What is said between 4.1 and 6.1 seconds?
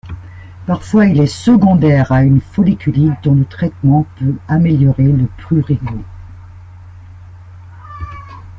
peut améliorer le prurigo.